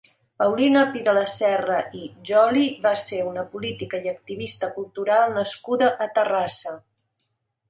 [0.41, 5.93] Paulina Pi de la Serra i Joly va ser una política i activista cultural nascuda
[6.09, 6.75] a Terrassa.